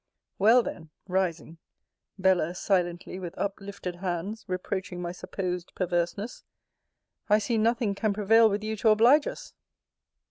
Well 0.39 0.63
then, 0.63 0.89
rising, 1.07 1.59
(Bella 2.17 2.55
silently, 2.55 3.19
with 3.19 3.37
uplifted 3.37 3.97
hands, 3.97 4.45
reproaching 4.47 4.99
my 4.99 5.11
supposed 5.11 5.75
perverseness,) 5.75 6.43
I 7.29 7.37
see 7.37 7.59
nothing 7.59 7.93
can 7.93 8.11
prevail 8.11 8.49
with 8.49 8.63
you 8.63 8.75
to 8.77 8.89
oblige 8.89 9.27
us. 9.27 9.53